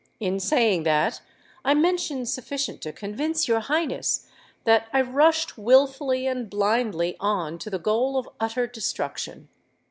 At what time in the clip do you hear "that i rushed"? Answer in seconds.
4.63-5.59